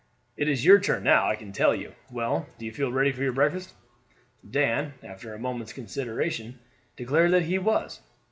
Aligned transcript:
It 0.35 0.49
is 0.49 0.65
your 0.65 0.79
turn 0.79 1.03
now, 1.03 1.29
I 1.29 1.35
can 1.35 1.51
tell 1.51 1.75
you. 1.75 1.93
Well, 2.11 2.47
do 2.57 2.65
you 2.65 2.71
feel 2.73 2.91
ready 2.91 3.11
for 3.11 3.21
your 3.21 3.33
breakfast?" 3.33 3.75
Dan, 4.49 4.93
after 5.03 5.31
a 5.31 5.37
moment's 5.37 5.73
consideration, 5.73 6.57
declared 6.95 7.29
that 7.33 7.43
he 7.43 7.59
was. 7.59 8.01